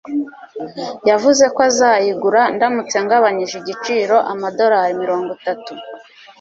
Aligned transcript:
yavuze 1.09 1.43
ko 1.55 1.59
azayigura, 1.69 2.41
ndamutse 2.55 2.95
ngabanije 3.05 3.55
igiciro 3.61 4.15
amadolari 4.31 4.93
mirongo 5.03 5.29
itatu. 5.37 5.71